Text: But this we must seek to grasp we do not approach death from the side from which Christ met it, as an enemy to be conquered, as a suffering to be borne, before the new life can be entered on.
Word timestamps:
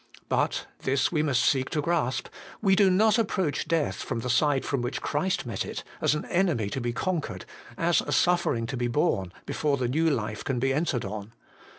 But 0.29 0.65
this 0.79 1.11
we 1.11 1.21
must 1.21 1.45
seek 1.45 1.69
to 1.69 1.79
grasp 1.83 2.27
we 2.59 2.75
do 2.75 2.89
not 2.89 3.19
approach 3.19 3.67
death 3.67 3.97
from 4.01 4.21
the 4.21 4.31
side 4.31 4.65
from 4.65 4.81
which 4.81 4.99
Christ 4.99 5.45
met 5.45 5.63
it, 5.63 5.83
as 6.01 6.15
an 6.15 6.25
enemy 6.25 6.71
to 6.71 6.81
be 6.81 6.91
conquered, 6.91 7.45
as 7.77 8.01
a 8.01 8.11
suffering 8.11 8.65
to 8.65 8.75
be 8.77 8.87
borne, 8.87 9.31
before 9.45 9.77
the 9.77 9.87
new 9.87 10.09
life 10.09 10.43
can 10.43 10.57
be 10.57 10.73
entered 10.73 11.05
on. 11.05 11.33